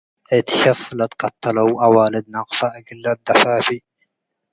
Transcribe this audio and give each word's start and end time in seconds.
እት 0.37 0.47
ሸፍ 0.59 0.81
ለትቀተለው 0.97 1.69
አዋልድ 1.85 2.25
ነቅፈ 2.35 2.57
እግል 2.77 2.99
ለአደፋፍእ 3.03 3.83